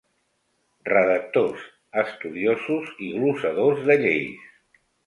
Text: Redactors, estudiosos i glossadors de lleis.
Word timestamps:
Redactors, 0.87 1.67
estudiosos 2.05 2.91
i 3.09 3.13
glossadors 3.21 3.89
de 3.93 4.03
lleis. 4.07 4.53